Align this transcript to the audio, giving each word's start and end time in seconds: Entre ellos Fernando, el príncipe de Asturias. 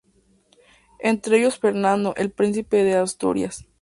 Entre 0.97 1.37
ellos 1.37 1.59
Fernando, 1.59 2.15
el 2.17 2.31
príncipe 2.31 2.77
de 2.83 2.95
Asturias. 2.97 3.67